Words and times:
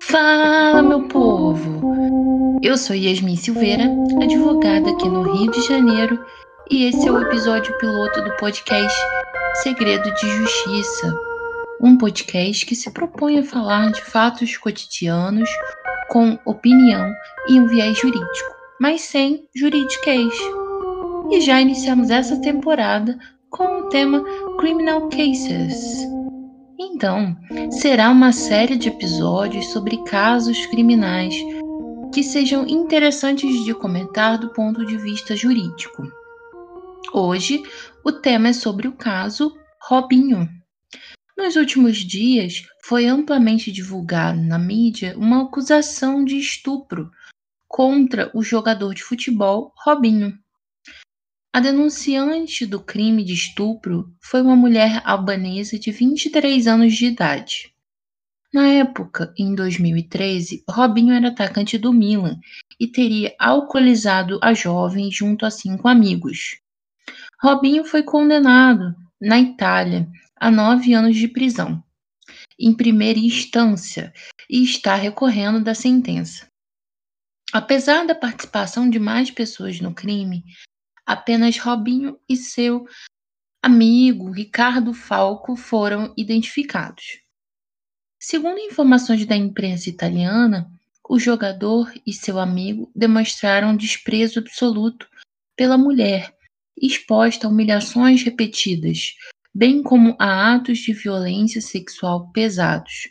Fala, 0.00 0.80
meu 0.80 1.08
povo! 1.08 1.58
Eu 2.62 2.76
sou 2.76 2.94
Yasmin 2.94 3.34
Silveira, 3.34 3.82
advogada 4.22 4.90
aqui 4.90 5.08
no 5.08 5.22
Rio 5.22 5.50
de 5.50 5.60
Janeiro, 5.66 6.24
e 6.70 6.84
esse 6.84 7.08
é 7.08 7.10
o 7.10 7.22
episódio 7.22 7.76
piloto 7.78 8.20
do 8.22 8.36
podcast 8.36 8.98
Segredo 9.62 10.12
de 10.14 10.28
Justiça, 10.28 11.14
um 11.80 11.96
podcast 11.96 12.66
que 12.66 12.74
se 12.74 12.90
propõe 12.90 13.38
a 13.38 13.42
falar 13.42 13.90
de 13.90 14.02
fatos 14.02 14.56
cotidianos 14.58 15.48
com 16.10 16.38
opinião 16.44 17.10
e 17.48 17.58
um 17.58 17.66
viés 17.66 17.96
jurídico, 17.96 18.54
mas 18.80 19.00
sem 19.00 19.48
juridiquês. 19.54 20.32
E 21.30 21.40
já 21.40 21.60
iniciamos 21.60 22.10
essa 22.10 22.38
temporada 22.40 23.18
com 23.50 23.80
o 23.80 23.88
tema 23.88 24.22
Criminal 24.58 25.08
Cases. 25.08 26.06
Então, 26.78 27.34
será 27.70 28.10
uma 28.10 28.32
série 28.32 28.76
de 28.76 28.88
episódios 28.88 29.66
sobre 29.72 29.96
casos 30.04 30.66
criminais 30.66 31.34
que 32.12 32.22
sejam 32.22 32.66
interessantes 32.66 33.64
de 33.64 33.74
comentar 33.74 34.38
do 34.38 34.50
ponto 34.50 34.84
de 34.84 34.96
vista 34.98 35.34
jurídico. 35.34 36.17
Hoje, 37.12 37.62
o 38.04 38.12
tema 38.12 38.48
é 38.48 38.52
sobre 38.52 38.86
o 38.86 38.92
caso 38.92 39.56
Robinho. 39.80 40.46
Nos 41.36 41.56
últimos 41.56 41.96
dias, 41.96 42.66
foi 42.84 43.06
amplamente 43.06 43.72
divulgado 43.72 44.38
na 44.42 44.58
mídia 44.58 45.16
uma 45.16 45.44
acusação 45.44 46.22
de 46.22 46.36
estupro 46.36 47.10
contra 47.66 48.30
o 48.34 48.42
jogador 48.42 48.94
de 48.94 49.02
futebol 49.02 49.72
Robinho. 49.84 50.38
A 51.50 51.60
denunciante 51.60 52.66
do 52.66 52.78
crime 52.78 53.24
de 53.24 53.32
estupro 53.32 54.14
foi 54.20 54.42
uma 54.42 54.54
mulher 54.54 55.00
albanesa 55.04 55.78
de 55.78 55.90
23 55.90 56.66
anos 56.66 56.94
de 56.94 57.06
idade. 57.06 57.74
Na 58.52 58.68
época, 58.68 59.32
em 59.38 59.54
2013, 59.54 60.62
Robinho 60.68 61.14
era 61.14 61.28
atacante 61.28 61.78
do 61.78 61.90
Milan 61.90 62.38
e 62.78 62.86
teria 62.86 63.34
alcoolizado 63.38 64.38
a 64.42 64.52
jovem 64.52 65.10
junto 65.10 65.46
a 65.46 65.50
cinco 65.50 65.88
amigos. 65.88 66.60
Robinho 67.40 67.84
foi 67.84 68.02
condenado, 68.02 68.96
na 69.20 69.38
Itália, 69.38 70.08
a 70.36 70.50
nove 70.50 70.92
anos 70.92 71.16
de 71.16 71.28
prisão, 71.28 71.82
em 72.58 72.74
primeira 72.74 73.18
instância, 73.18 74.12
e 74.50 74.64
está 74.64 74.96
recorrendo 74.96 75.62
da 75.62 75.72
sentença. 75.72 76.48
Apesar 77.52 78.04
da 78.04 78.14
participação 78.14 78.90
de 78.90 78.98
mais 78.98 79.30
pessoas 79.30 79.80
no 79.80 79.94
crime, 79.94 80.44
apenas 81.06 81.58
Robinho 81.58 82.18
e 82.28 82.36
seu 82.36 82.84
amigo 83.62 84.30
Ricardo 84.30 84.92
Falco 84.92 85.56
foram 85.56 86.12
identificados. 86.16 87.20
Segundo 88.18 88.58
informações 88.58 89.24
da 89.24 89.36
imprensa 89.36 89.88
italiana, 89.88 90.68
o 91.08 91.20
jogador 91.20 91.92
e 92.04 92.12
seu 92.12 92.38
amigo 92.38 92.90
demonstraram 92.94 93.76
desprezo 93.76 94.40
absoluto 94.40 95.08
pela 95.56 95.78
mulher, 95.78 96.36
exposta 96.80 97.46
a 97.46 97.50
humilhações 97.50 98.22
repetidas, 98.22 99.14
bem 99.54 99.82
como 99.82 100.16
a 100.18 100.54
atos 100.54 100.78
de 100.78 100.92
violência 100.92 101.60
sexual 101.60 102.30
pesados, 102.32 103.08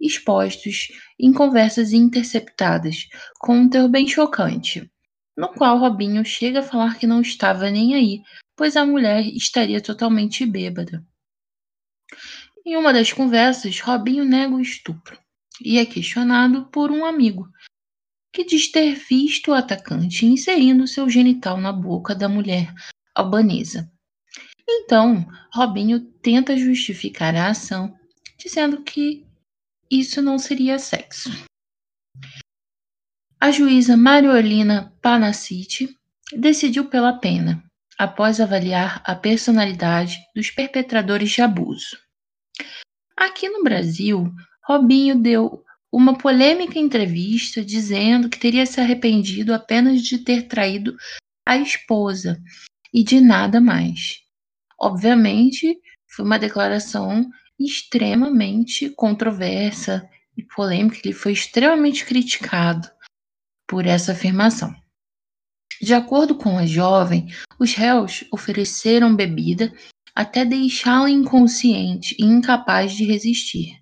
expostos 0.00 0.88
em 1.18 1.32
conversas 1.32 1.92
interceptadas, 1.92 3.06
com 3.38 3.56
um 3.56 3.68
teor 3.68 3.88
bem 3.88 4.06
chocante 4.06 4.90
no 5.36 5.48
qual 5.48 5.78
Robinho 5.78 6.24
chega 6.24 6.60
a 6.60 6.62
falar 6.62 6.98
que 6.98 7.06
não 7.06 7.20
estava 7.20 7.70
nem 7.70 7.94
aí, 7.94 8.22
pois 8.56 8.76
a 8.76 8.86
mulher 8.86 9.26
estaria 9.26 9.80
totalmente 9.80 10.46
bêbada. 10.46 11.04
Em 12.64 12.76
uma 12.76 12.92
das 12.92 13.12
conversas, 13.12 13.78
Robinho 13.80 14.24
nega 14.24 14.54
o 14.54 14.60
estupro 14.60 15.18
e 15.62 15.78
é 15.78 15.84
questionado 15.84 16.66
por 16.70 16.90
um 16.90 17.04
amigo, 17.04 17.48
que 18.32 18.44
diz 18.44 18.70
ter 18.70 18.94
visto 18.94 19.50
o 19.50 19.54
atacante 19.54 20.26
inserindo 20.26 20.86
seu 20.86 21.08
genital 21.08 21.58
na 21.58 21.72
boca 21.72 22.14
da 22.14 22.28
mulher 22.28 22.72
albanesa. 23.16 23.90
Então, 24.68 25.26
Robinho 25.52 26.00
tenta 26.00 26.56
justificar 26.56 27.34
a 27.34 27.48
ação, 27.48 27.96
dizendo 28.36 28.82
que 28.82 29.26
isso 29.90 30.20
não 30.20 30.38
seria 30.38 30.78
sexo. 30.78 31.30
A 33.40 33.50
juíza 33.50 33.96
Mariolina 33.96 34.92
Panacitti 35.00 35.96
decidiu 36.32 36.88
pela 36.90 37.14
pena, 37.14 37.62
após 37.98 38.40
avaliar 38.40 39.02
a 39.04 39.14
personalidade 39.14 40.18
dos 40.34 40.50
perpetradores 40.50 41.30
de 41.30 41.40
abuso. 41.40 41.96
Aqui 43.16 43.48
no 43.48 43.62
Brasil, 43.62 44.30
Robinho 44.64 45.18
deu 45.18 45.64
uma 45.92 46.18
polêmica 46.18 46.78
entrevista 46.78 47.64
dizendo 47.64 48.28
que 48.28 48.38
teria 48.38 48.66
se 48.66 48.80
arrependido 48.80 49.54
apenas 49.54 50.02
de 50.02 50.18
ter 50.18 50.48
traído 50.48 50.96
a 51.46 51.56
esposa 51.56 52.42
e 52.96 53.04
de 53.04 53.20
nada 53.20 53.60
mais. 53.60 54.22
Obviamente, 54.80 55.78
foi 56.08 56.24
uma 56.24 56.38
declaração 56.38 57.28
extremamente 57.60 58.88
controversa 58.88 60.08
e 60.34 60.42
polêmica, 60.42 61.00
ele 61.04 61.12
foi 61.12 61.32
extremamente 61.32 62.06
criticado 62.06 62.88
por 63.68 63.86
essa 63.86 64.12
afirmação. 64.12 64.74
De 65.80 65.92
acordo 65.92 66.36
com 66.36 66.56
a 66.56 66.64
jovem, 66.64 67.26
os 67.60 67.74
réus 67.74 68.24
ofereceram 68.32 69.14
bebida 69.14 69.74
até 70.14 70.42
deixá-la 70.42 71.10
inconsciente 71.10 72.16
e 72.18 72.24
incapaz 72.24 72.92
de 72.92 73.04
resistir. 73.04 73.78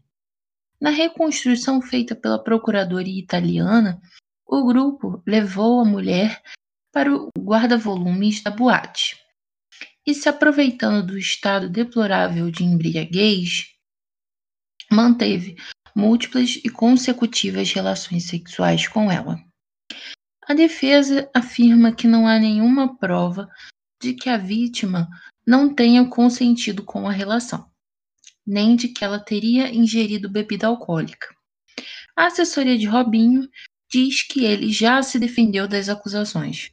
Na 0.80 0.90
reconstrução 0.90 1.80
feita 1.80 2.16
pela 2.16 2.42
procuradoria 2.42 3.20
italiana, 3.20 4.00
o 4.44 4.66
grupo 4.66 5.22
levou 5.24 5.80
a 5.80 5.84
mulher 5.84 6.42
para 6.94 7.12
o 7.12 7.28
guarda-volumes 7.36 8.40
da 8.40 8.52
boate 8.52 9.18
e, 10.06 10.14
se 10.14 10.28
aproveitando 10.28 11.04
do 11.04 11.18
estado 11.18 11.68
deplorável 11.68 12.52
de 12.52 12.62
embriaguez, 12.62 13.74
manteve 14.92 15.56
múltiplas 15.94 16.60
e 16.64 16.70
consecutivas 16.70 17.72
relações 17.72 18.28
sexuais 18.28 18.86
com 18.86 19.10
ela. 19.10 19.42
A 20.46 20.54
defesa 20.54 21.28
afirma 21.34 21.92
que 21.92 22.06
não 22.06 22.28
há 22.28 22.38
nenhuma 22.38 22.96
prova 22.96 23.48
de 24.00 24.14
que 24.14 24.28
a 24.28 24.36
vítima 24.36 25.08
não 25.44 25.74
tenha 25.74 26.08
consentido 26.08 26.84
com 26.84 27.08
a 27.08 27.12
relação, 27.12 27.68
nem 28.46 28.76
de 28.76 28.88
que 28.88 29.04
ela 29.04 29.18
teria 29.18 29.74
ingerido 29.74 30.30
bebida 30.30 30.68
alcoólica. 30.68 31.34
A 32.16 32.26
assessoria 32.26 32.78
de 32.78 32.86
Robinho 32.86 33.48
diz 33.90 34.22
que 34.22 34.44
ele 34.44 34.72
já 34.72 35.02
se 35.02 35.18
defendeu 35.18 35.66
das 35.66 35.88
acusações, 35.88 36.70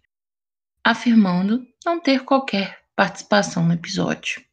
afirmando 0.84 1.66
não 1.86 2.00
ter 2.00 2.24
qualquer 2.24 2.82
participação 2.96 3.66
no 3.66 3.74
episódio. 3.74 4.44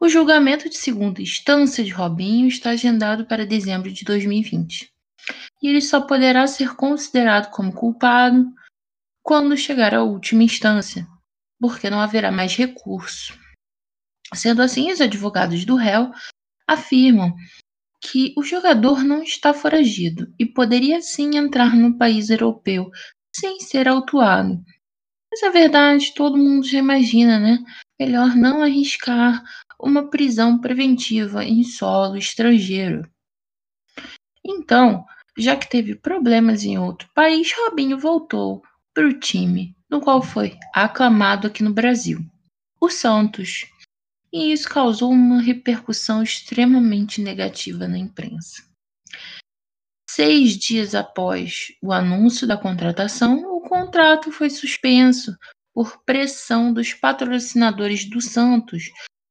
O 0.00 0.08
julgamento 0.08 0.68
de 0.68 0.76
segunda 0.76 1.20
instância 1.20 1.82
de 1.82 1.90
Robinho 1.90 2.46
está 2.46 2.70
agendado 2.70 3.26
para 3.26 3.44
dezembro 3.44 3.92
de 3.92 4.04
2020 4.04 4.92
e 5.62 5.68
ele 5.68 5.80
só 5.80 6.00
poderá 6.00 6.46
ser 6.46 6.76
considerado 6.76 7.50
como 7.50 7.72
culpado 7.72 8.46
quando 9.22 9.56
chegar 9.56 9.94
à 9.94 10.02
última 10.02 10.42
instância, 10.42 11.06
porque 11.60 11.90
não 11.90 12.00
haverá 12.00 12.30
mais 12.30 12.54
recurso. 12.54 13.38
Sendo 14.34 14.62
assim, 14.62 14.90
os 14.90 15.00
advogados 15.00 15.64
do 15.64 15.74
réu 15.74 16.12
afirmam 16.66 17.34
que 18.00 18.32
o 18.36 18.42
jogador 18.42 19.02
não 19.02 19.22
está 19.22 19.52
foragido 19.52 20.32
e 20.38 20.46
poderia 20.46 21.00
sim 21.00 21.36
entrar 21.36 21.74
no 21.74 21.98
país 21.98 22.30
europeu 22.30 22.88
sem 23.34 23.60
ser 23.60 23.88
autuado. 23.88 24.62
Mas 25.30 25.42
a 25.42 25.50
verdade 25.50 26.14
todo 26.14 26.38
mundo 26.38 26.66
já 26.66 26.78
imagina, 26.78 27.38
né? 27.38 27.58
Melhor 28.00 28.34
não 28.34 28.62
arriscar 28.62 29.42
uma 29.80 30.08
prisão 30.08 30.58
preventiva 30.58 31.44
em 31.44 31.62
solo 31.62 32.16
estrangeiro. 32.16 33.08
Então, 34.44 35.04
já 35.36 35.56
que 35.56 35.68
teve 35.68 35.94
problemas 35.94 36.64
em 36.64 36.78
outro 36.78 37.08
país, 37.14 37.52
Robinho 37.52 37.98
voltou 37.98 38.62
para 38.94 39.06
o 39.06 39.18
time 39.18 39.76
no 39.88 40.00
qual 40.00 40.22
foi 40.22 40.58
aclamado 40.74 41.46
aqui 41.46 41.62
no 41.62 41.72
Brasil, 41.72 42.20
o 42.80 42.90
Santos. 42.90 43.66
E 44.32 44.52
isso 44.52 44.68
causou 44.68 45.10
uma 45.10 45.40
repercussão 45.40 46.22
extremamente 46.22 47.20
negativa 47.22 47.88
na 47.88 47.96
imprensa. 47.96 48.62
Seis 50.10 50.56
dias 50.58 50.94
após 50.94 51.68
o 51.82 51.92
anúncio 51.92 52.46
da 52.46 52.56
contratação, 52.56 53.57
contrato 53.68 54.32
foi 54.32 54.50
suspenso 54.50 55.36
por 55.74 56.02
pressão 56.04 56.72
dos 56.72 56.94
patrocinadores 56.94 58.08
do 58.08 58.20
Santos 58.20 58.90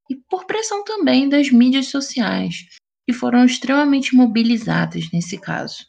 e 0.10 0.16
por 0.16 0.45
pressão 0.45 0.84
também 0.84 1.28
das 1.28 1.50
mídias 1.50 1.88
sociais, 1.88 2.66
que 3.06 3.13
foram 3.13 3.44
extremamente 3.44 4.16
mobilizadas 4.16 5.12
nesse 5.12 5.38
caso. 5.38 5.86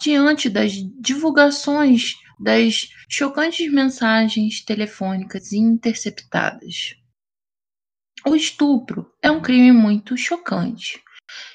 Diante 0.00 0.50
das 0.50 0.72
divulgações 1.00 2.14
das 2.38 2.88
chocantes 3.08 3.72
mensagens 3.72 4.64
telefônicas 4.64 5.52
interceptadas. 5.52 6.94
O 8.26 8.36
estupro 8.36 9.10
é 9.22 9.30
um 9.30 9.40
crime 9.40 9.72
muito 9.72 10.16
chocante, 10.16 11.02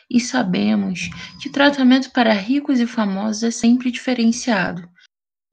e 0.09 0.19
sabemos 0.19 1.09
que 1.41 1.49
tratamento 1.49 2.11
para 2.11 2.33
ricos 2.33 2.79
e 2.79 2.85
famosos 2.85 3.43
é 3.43 3.51
sempre 3.51 3.91
diferenciado. 3.91 4.87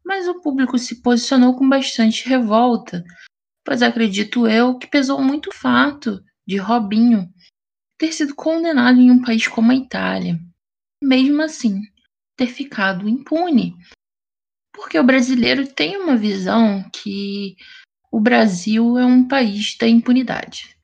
Mas 0.05 0.27
o 0.27 0.41
público 0.41 0.79
se 0.79 1.03
posicionou 1.03 1.57
com 1.57 1.69
bastante 1.69 2.29
revolta, 2.29 3.05
pois 3.65 3.83
acredito 3.83 4.47
eu 4.47 4.79
que 4.79 4.87
pesou 4.87 5.23
muito 5.23 5.51
o 5.51 5.55
fato 5.55 6.23
de 6.47 6.57
Robinho 6.57 7.29
ter 7.99 8.13
sido 8.13 8.35
condenado 8.35 9.01
em 9.01 9.11
um 9.11 9.23
país 9.23 9.47
como 9.47 9.71
a 9.71 9.75
Itália, 9.75 10.39
mesmo 11.03 11.43
assim 11.43 11.81
ter 12.37 12.47
ficado 12.47 13.09
impune. 13.09 13.75
Porque 14.73 14.99
o 14.99 15.05
brasileiro 15.05 15.67
tem 15.67 15.97
uma 15.97 16.17
visão 16.17 16.83
que 16.91 17.57
o 18.11 18.19
Brasil 18.19 18.99
é 18.99 19.05
um 19.05 19.29
país 19.29 19.77
da 19.79 19.87
impunidade 19.87 20.81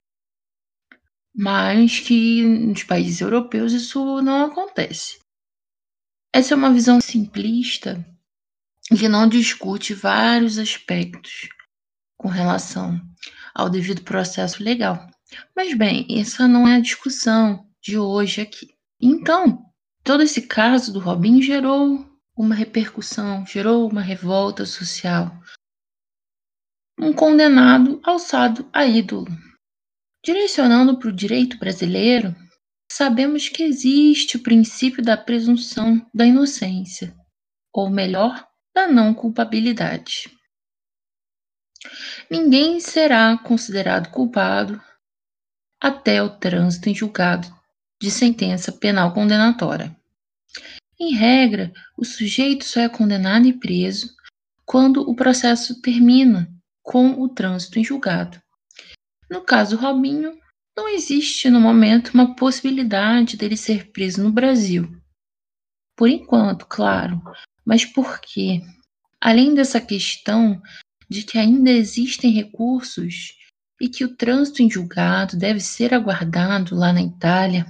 mas 1.36 2.00
que 2.00 2.42
nos 2.42 2.82
países 2.82 3.20
europeus 3.20 3.74
isso 3.74 4.22
não 4.22 4.46
acontece. 4.46 5.18
Essa 6.34 6.54
é 6.54 6.56
uma 6.56 6.72
visão 6.72 6.98
simplista 7.00 8.04
que 8.94 9.08
não 9.08 9.28
discute 9.28 9.94
vários 9.94 10.58
aspectos 10.58 11.48
com 12.16 12.28
relação 12.28 13.00
ao 13.54 13.68
devido 13.68 14.02
processo 14.02 14.62
legal. 14.62 15.08
Mas 15.54 15.74
bem, 15.74 16.06
essa 16.10 16.46
não 16.46 16.68
é 16.68 16.76
a 16.76 16.80
discussão 16.80 17.66
de 17.82 17.98
hoje 17.98 18.40
aqui. 18.40 18.74
Então, 19.00 19.64
todo 20.04 20.22
esse 20.22 20.42
caso 20.42 20.92
do 20.92 21.00
Robin 21.00 21.42
gerou 21.42 22.06
uma 22.36 22.54
repercussão, 22.54 23.44
gerou 23.46 23.90
uma 23.90 24.02
revolta 24.02 24.64
social. 24.64 25.32
Um 26.98 27.12
condenado 27.12 28.00
alçado 28.04 28.68
a 28.72 28.86
ídolo. 28.86 29.26
Direcionando 30.24 30.98
para 30.98 31.08
o 31.08 31.12
direito 31.12 31.58
brasileiro, 31.58 32.34
sabemos 32.90 33.48
que 33.48 33.62
existe 33.62 34.36
o 34.36 34.42
princípio 34.42 35.02
da 35.02 35.16
presunção 35.16 36.04
da 36.14 36.26
inocência, 36.26 37.14
ou 37.72 37.90
melhor, 37.90 38.46
da 38.76 38.86
não 38.86 39.14
culpabilidade. 39.14 40.30
Ninguém 42.30 42.78
será 42.78 43.38
considerado 43.38 44.10
culpado 44.10 44.78
até 45.80 46.22
o 46.22 46.28
trânsito 46.28 46.90
em 46.90 46.94
julgado 46.94 47.48
de 47.98 48.10
sentença 48.10 48.70
penal 48.70 49.14
condenatória. 49.14 49.96
Em 51.00 51.14
regra, 51.14 51.72
o 51.96 52.04
sujeito 52.04 52.66
só 52.66 52.80
é 52.80 52.88
condenado 52.88 53.46
e 53.46 53.58
preso 53.58 54.14
quando 54.66 55.08
o 55.08 55.16
processo 55.16 55.80
termina 55.80 56.46
com 56.82 57.22
o 57.22 57.30
trânsito 57.30 57.78
em 57.78 57.84
julgado. 57.84 58.38
No 59.30 59.40
caso 59.40 59.76
Robinho, 59.76 60.38
não 60.76 60.86
existe 60.86 61.48
no 61.48 61.60
momento 61.62 62.10
uma 62.12 62.36
possibilidade 62.36 63.38
dele 63.38 63.56
ser 63.56 63.90
preso 63.90 64.22
no 64.22 64.30
Brasil. 64.30 64.86
Por 65.96 66.10
enquanto, 66.10 66.66
claro, 66.66 67.22
mas 67.66 67.84
por 67.84 68.20
quê? 68.20 68.62
Além 69.20 69.54
dessa 69.54 69.80
questão 69.80 70.62
de 71.08 71.22
que 71.22 71.38
ainda 71.38 71.70
existem 71.70 72.30
recursos 72.30 73.34
e 73.80 73.88
que 73.88 74.04
o 74.04 74.14
trânsito 74.14 74.62
em 74.62 74.70
julgado 74.70 75.36
deve 75.36 75.60
ser 75.60 75.92
aguardado 75.92 76.76
lá 76.76 76.92
na 76.92 77.02
Itália, 77.02 77.66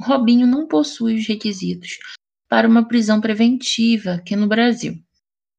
Robinho 0.00 0.46
não 0.46 0.66
possui 0.66 1.16
os 1.16 1.26
requisitos 1.26 1.98
para 2.48 2.66
uma 2.66 2.88
prisão 2.88 3.20
preventiva 3.20 4.14
aqui 4.14 4.34
no 4.34 4.48
Brasil. 4.48 4.98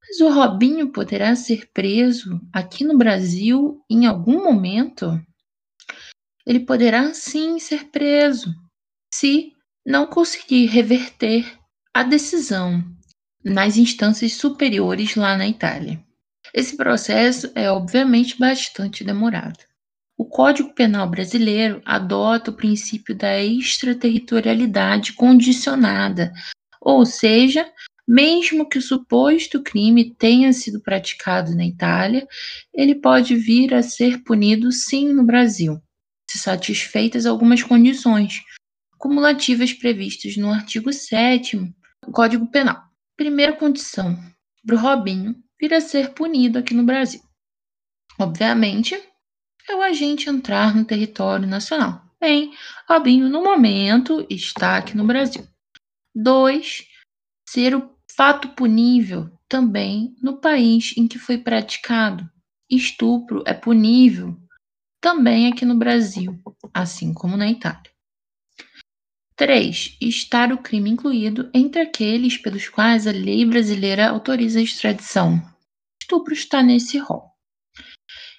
Mas 0.02 0.20
o 0.20 0.30
Robinho 0.34 0.92
poderá 0.92 1.36
ser 1.36 1.70
preso 1.72 2.42
aqui 2.52 2.84
no 2.84 2.98
Brasil 2.98 3.82
em 3.90 4.06
algum 4.06 4.44
momento? 4.44 5.22
ele 6.46 6.60
poderá 6.60 7.14
sim 7.14 7.60
ser 7.60 7.86
preso 7.86 8.54
se 9.14 9.54
não 9.86 10.06
conseguir 10.06 10.68
reverter 10.68 11.60
a 11.94 12.04
decisão 12.04 12.84
nas 13.46 13.78
instâncias 13.78 14.34
superiores 14.34 15.16
lá 15.16 15.38
na 15.38 15.48
Itália. 15.48 16.04
Esse 16.54 16.76
processo 16.76 17.52
é 17.54 17.70
obviamente 17.70 18.38
bastante 18.40 19.04
demorado. 19.04 19.60
O 20.18 20.26
Código 20.26 20.74
Penal 20.74 21.10
brasileiro 21.10 21.82
adota 21.86 22.50
o 22.50 22.56
princípio 22.56 23.16
da 23.16 23.44
extraterritorialidade 23.44 25.14
condicionada, 25.14 26.34
ou 26.82 27.06
seja, 27.06 27.70
mesmo 28.08 28.68
que 28.68 28.78
o 28.78 28.82
suposto 28.82 29.62
crime 29.62 30.16
tenha 30.16 30.52
sido 30.54 30.82
praticado 30.82 31.56
na 31.56 31.66
Itália, 31.66 32.28
ele 32.74 32.96
pode 32.96 33.36
vir 33.36 33.74
a 33.74 33.84
ser 33.84 34.24
punido 34.24 34.72
sim 34.72 35.14
no 35.14 35.24
Brasil 35.24 35.82
se 36.36 36.40
satisfeitas 36.40 37.26
algumas 37.26 37.64
condições 37.64 38.44
cumulativas 38.98 39.72
previstas 39.72 40.36
no 40.36 40.52
artigo 40.52 40.92
7 40.92 41.58
do 42.04 42.12
Código 42.12 42.48
Penal. 42.48 42.82
Primeira 43.18 43.54
condição 43.54 44.18
para 44.66 44.76
o 44.76 44.80
Robinho 44.80 45.42
vir 45.60 45.74
a 45.74 45.80
ser 45.80 46.14
punido 46.14 46.60
aqui 46.60 46.74
no 46.74 46.84
Brasil. 46.84 47.22
Obviamente, 48.20 48.94
é 49.70 49.76
o 49.76 49.82
agente 49.82 50.30
entrar 50.30 50.76
no 50.76 50.84
território 50.84 51.48
nacional. 51.48 52.04
Bem, 52.20 52.54
Robinho, 52.90 53.30
no 53.30 53.42
momento, 53.42 54.26
está 54.30 54.78
aqui 54.78 54.98
no 54.98 55.06
Brasil. 55.06 55.48
2. 56.14 56.86
Ser 57.48 57.76
o 57.76 57.90
fato 58.16 58.50
punível 58.50 59.30
também 59.48 60.16
no 60.22 60.42
país 60.42 60.94
em 60.98 61.08
que 61.08 61.18
foi 61.18 61.38
praticado. 61.38 62.30
Estupro 62.70 63.44
é 63.46 63.54
punível 63.54 64.38
também 65.00 65.48
aqui 65.48 65.66
no 65.66 65.78
Brasil, 65.78 66.38
assim 66.74 67.14
como 67.14 67.38
na 67.38 67.50
Itália. 67.50 67.95
3. 69.38 69.98
Estar 70.00 70.54
o 70.54 70.58
crime 70.58 70.90
incluído 70.90 71.50
entre 71.54 71.82
aqueles 71.82 72.38
pelos 72.38 72.70
quais 72.70 73.06
a 73.06 73.12
lei 73.12 73.46
brasileira 73.46 74.10
autoriza 74.10 74.60
a 74.60 74.64
extradição. 74.64 75.42
Estupro 76.02 76.34
está 76.34 76.64
nesse 76.64 76.98
rol. 76.98 77.30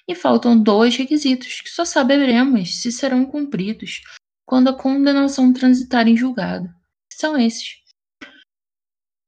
E 0.07 0.15
faltam 0.15 0.61
dois 0.61 0.95
requisitos 0.95 1.61
que 1.61 1.69
só 1.69 1.85
saberemos 1.85 2.81
se 2.81 2.91
serão 2.91 3.25
cumpridos 3.25 4.01
quando 4.47 4.69
a 4.69 4.77
condenação 4.77 5.53
transitar 5.53 6.07
em 6.07 6.17
julgado. 6.17 6.67
São 7.13 7.37
esses. 7.37 7.83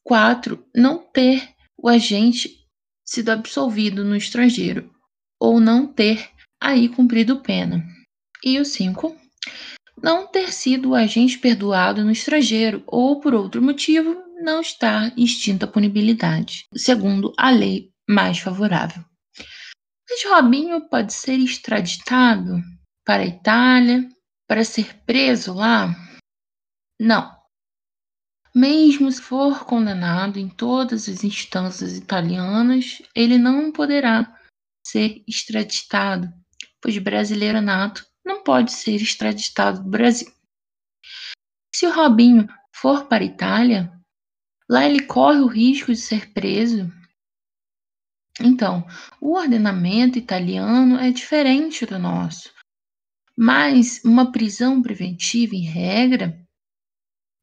4. 0.03 0.65
Não 0.75 0.98
ter 0.98 1.53
o 1.77 1.88
agente 1.88 2.65
sido 3.05 3.29
absolvido 3.29 4.03
no 4.03 4.15
estrangeiro 4.15 4.91
ou 5.39 5.60
não 5.60 5.86
ter 5.86 6.32
aí 6.60 6.89
cumprido 6.89 7.41
pena. 7.41 7.84
E 8.44 8.60
o 8.60 8.65
5. 8.65 9.15
Não 10.01 10.27
ter 10.27 10.53
sido 10.53 10.89
o 10.89 10.96
agente 10.96 11.38
perdoado 11.38 12.03
no 12.03 12.12
estrangeiro 12.12 12.84
ou, 12.88 13.20
por 13.20 13.34
outro 13.34 13.62
motivo, 13.62 14.15
não 14.41 14.62
estar 14.62 15.12
extinta 15.18 15.65
a 15.65 15.68
punibilidade, 15.70 16.65
segundo 16.75 17.34
a 17.38 17.50
lei 17.50 17.91
mais 18.08 18.39
favorável. 18.39 19.03
Mas 20.10 20.24
Robinho 20.25 20.88
pode 20.89 21.13
ser 21.13 21.38
extraditado 21.38 22.62
para 23.06 23.24
a 23.24 23.27
Itália 23.27 24.08
para 24.48 24.63
ser 24.63 25.01
preso 25.06 25.53
lá? 25.53 25.94
Não. 27.00 27.38
Mesmo 28.56 29.12
se 29.12 29.22
for 29.22 29.65
condenado 29.65 30.39
em 30.39 30.50
todas 30.50 31.08
as 31.08 31.24
instâncias 31.24 31.96
italianas, 31.96 33.01
ele 33.13 33.38
não 33.38 33.72
poderá 33.72 34.36
ser 34.84 35.24
extraditado 35.27 36.34
pois 36.82 36.98
brasileiro 36.98 37.62
nato 37.62 38.06
pode 38.50 38.72
ser 38.72 38.96
extraditado 38.96 39.84
do 39.84 39.89
Brasil. 39.91 40.27
Se 41.72 41.86
o 41.86 41.94
Robinho 41.94 42.48
for 42.74 43.06
para 43.06 43.24
a 43.24 43.27
Itália, 43.27 43.94
lá 44.68 44.84
ele 44.88 45.06
corre 45.06 45.38
o 45.38 45.46
risco 45.46 45.91
de 45.91 46.00
ser 46.00 46.34
preso. 46.34 46.91
Então, 48.41 48.88
o 49.22 49.38
ordenamento 49.38 50.18
italiano 50.18 50.98
é 50.98 51.12
diferente 51.12 51.86
do 51.86 52.00
nosso. 52.00 52.51
Mas 53.38 54.03
uma 54.03 54.32
prisão 54.32 54.82
preventiva, 54.82 55.53
em 55.53 55.65
regra, 55.65 56.44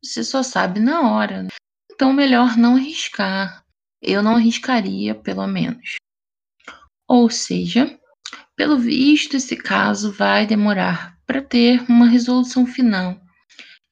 você 0.02 0.25
só 0.25 0.42
sabe 0.42 0.80
na 0.80 1.08
hora. 1.08 1.46
Então, 1.88 2.12
melhor 2.12 2.56
não 2.56 2.75
arriscar. 2.75 3.64
Eu 4.02 4.25
não 4.25 4.34
arriscaria, 4.34 5.14
pelo 5.14 5.46
menos. 5.46 5.98
Ou 7.06 7.30
seja, 7.30 7.96
pelo 8.56 8.78
visto, 8.78 9.36
esse 9.36 9.54
caso 9.54 10.10
vai 10.12 10.46
demorar 10.46 11.16
para 11.26 11.42
ter 11.42 11.84
uma 11.88 12.06
resolução 12.06 12.66
final. 12.66 13.16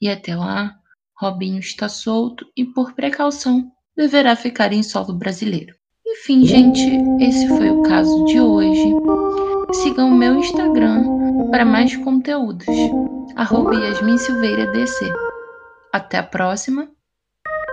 E 0.01 0.09
até 0.09 0.35
lá, 0.35 0.75
Robinho 1.21 1.59
está 1.59 1.89
solto 1.89 2.47
e, 2.57 2.65
por 2.65 2.95
precaução, 2.95 3.71
deverá 3.97 4.35
ficar 4.35 4.73
em 4.73 4.83
solo 4.83 5.13
brasileiro. 5.13 5.75
Enfim, 6.07 6.45
gente, 6.45 6.83
esse 7.21 7.47
foi 7.49 7.71
o 7.71 7.83
caso 7.83 8.25
de 8.25 8.41
hoje. 8.41 8.95
Sigam 9.73 10.09
o 10.09 10.15
meu 10.15 10.37
Instagram 10.37 11.05
para 11.51 11.65
mais 11.65 11.97
conteúdos. 11.97 12.67
Arroba 13.37 13.75
Yasmin 13.75 14.19
Silveira 14.19 14.67
DC. 14.73 15.13
Até 15.93 16.19
a 16.19 16.23
próxima. 16.23 16.89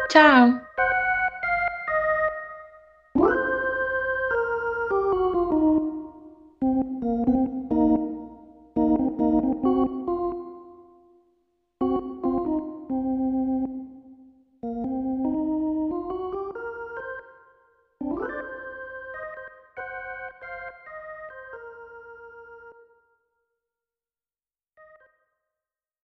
Tchau! 0.10 0.52